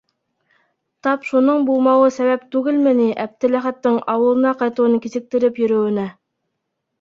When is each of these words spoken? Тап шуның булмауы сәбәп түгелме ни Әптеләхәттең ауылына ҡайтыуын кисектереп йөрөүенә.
Тап 1.07 1.27
шуның 1.31 1.59
булмауы 1.67 2.07
сәбәп 2.15 2.47
түгелме 2.55 2.93
ни 3.01 3.05
Әптеләхәттең 3.25 4.01
ауылына 4.15 4.55
ҡайтыуын 4.63 4.97
кисектереп 5.05 5.63
йөрөүенә. 5.65 6.09